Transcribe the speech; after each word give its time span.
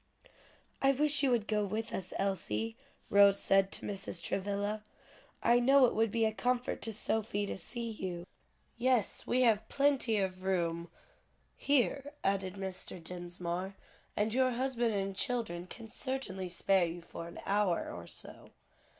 "I 0.81 0.93
wish 0.93 1.21
you 1.21 1.29
would 1.29 1.45
go 1.45 1.63
with 1.63 1.93
us, 1.93 2.11
Elsie," 2.17 2.75
Rose 3.11 3.39
said 3.39 3.71
to 3.73 3.85
Mrs. 3.85 4.19
Travilla. 4.19 4.83
"I 5.43 5.59
know 5.59 5.85
it 5.85 5.93
would 5.93 6.09
be 6.09 6.25
a 6.25 6.33
comfort 6.33 6.81
to 6.81 6.91
Sophie 6.91 7.45
to 7.45 7.55
see 7.55 7.91
you." 7.91 8.25
"Yes, 8.79 9.27
we 9.27 9.43
have 9.43 9.69
plenty 9.69 10.17
of 10.17 10.43
room 10.43 10.89
here," 11.55 12.13
added 12.23 12.55
Mr. 12.55 12.97
Dinsmore, 12.99 13.75
"and 14.17 14.33
your 14.33 14.53
husband 14.53 14.95
and 14.95 15.15
children 15.15 15.67
can 15.67 15.87
certainly 15.87 16.49
spare 16.49 16.85
you 16.85 17.03
for 17.03 17.27
an 17.27 17.39
hour 17.45 17.91
or 17.91 18.07
so." 18.07 18.49